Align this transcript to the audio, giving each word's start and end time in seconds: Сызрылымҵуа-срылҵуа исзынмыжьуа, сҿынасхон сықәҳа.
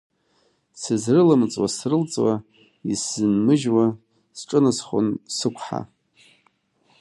Сызрылымҵуа-срылҵуа 0.81 2.33
исзынмыжьуа, 2.91 3.85
сҿынасхон 4.37 5.07
сықәҳа. 5.35 5.81